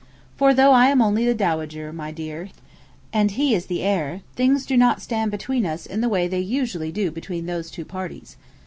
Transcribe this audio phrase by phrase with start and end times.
[0.35, 2.49] For, though I am only the dowager, my dear,
[3.13, 6.39] and he is the heir, things do not stand between us in the way they
[6.39, 8.35] usually do between those two parties.